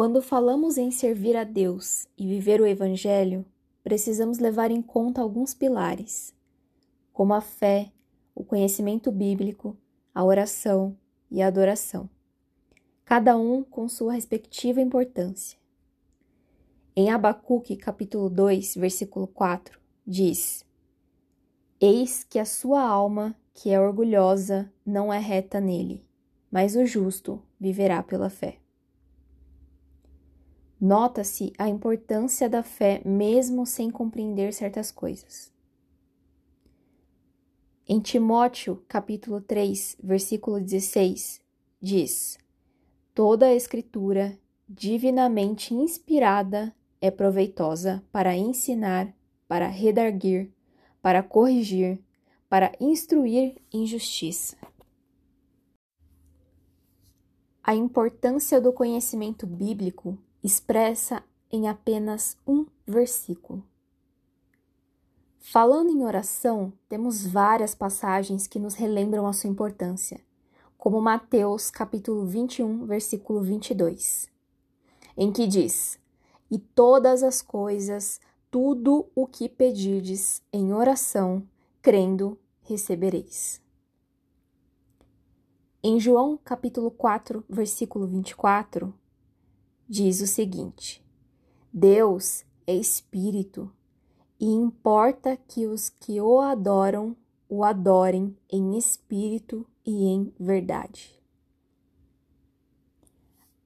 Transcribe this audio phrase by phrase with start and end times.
[0.00, 3.44] Quando falamos em servir a Deus e viver o Evangelho,
[3.84, 6.34] precisamos levar em conta alguns pilares,
[7.12, 7.92] como a fé,
[8.34, 9.76] o conhecimento bíblico,
[10.14, 10.96] a oração
[11.30, 12.08] e a adoração,
[13.04, 15.58] cada um com sua respectiva importância.
[16.96, 20.64] Em Abacuque, capítulo 2, versículo 4, diz:
[21.78, 26.02] Eis que a sua alma, que é orgulhosa, não é reta nele,
[26.50, 28.60] mas o justo viverá pela fé.
[30.80, 35.52] Nota-se a importância da fé mesmo sem compreender certas coisas.
[37.86, 41.42] Em Timóteo, capítulo 3, versículo 16,
[41.82, 42.38] diz:
[43.12, 49.14] Toda a escritura, divinamente inspirada, é proveitosa para ensinar,
[49.46, 50.50] para redarguir,
[51.02, 52.02] para corrigir,
[52.48, 54.56] para instruir em justiça.
[57.62, 63.62] A importância do conhecimento bíblico expressa em apenas um versículo.
[65.38, 70.20] Falando em oração, temos várias passagens que nos relembram a sua importância,
[70.78, 74.30] como Mateus capítulo 21, versículo 22,
[75.16, 75.98] em que diz:
[76.50, 81.46] "E todas as coisas, tudo o que pedirdes em oração,
[81.82, 83.60] crendo, recebereis."
[85.82, 88.94] Em João capítulo 4, versículo 24,
[89.90, 91.04] diz o seguinte:
[91.72, 93.72] Deus é espírito
[94.38, 97.16] e importa que os que o adoram
[97.48, 101.20] o adorem em espírito e em verdade.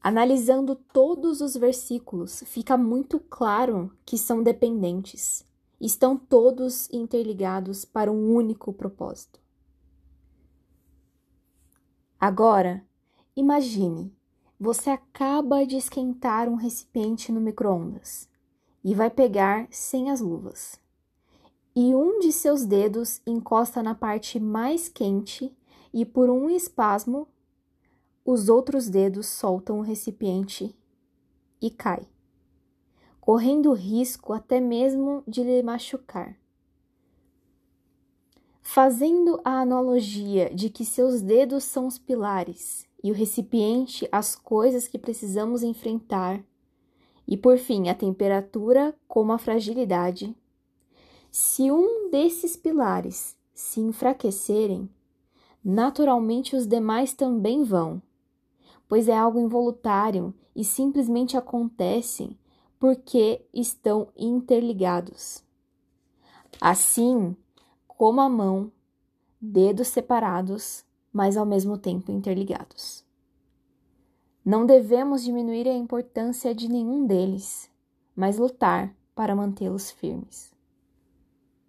[0.00, 5.44] Analisando todos os versículos, fica muito claro que são dependentes,
[5.80, 9.38] estão todos interligados para um único propósito.
[12.18, 12.84] Agora,
[13.36, 14.17] imagine
[14.58, 18.28] você acaba de esquentar um recipiente no micro-ondas
[18.82, 20.80] e vai pegar sem as luvas.
[21.76, 25.56] E um de seus dedos encosta na parte mais quente
[25.94, 27.28] e por um espasmo
[28.24, 30.76] os outros dedos soltam o recipiente
[31.62, 32.06] e cai,
[33.20, 36.36] correndo risco até mesmo de lhe machucar.
[38.70, 44.86] Fazendo a analogia de que seus dedos são os pilares e o recipiente as coisas
[44.86, 46.44] que precisamos enfrentar,
[47.26, 50.36] e por fim a temperatura como a fragilidade.
[51.30, 54.86] Se um desses pilares se enfraquecerem,
[55.64, 58.02] naturalmente os demais também vão,
[58.86, 62.38] pois é algo involuntário e simplesmente acontecem
[62.78, 65.42] porque estão interligados.
[66.60, 67.34] Assim
[67.98, 68.72] como a mão,
[69.38, 73.04] dedos separados mas ao mesmo tempo interligados.
[74.44, 77.68] Não devemos diminuir a importância de nenhum deles,
[78.14, 80.54] mas lutar para mantê-los firmes.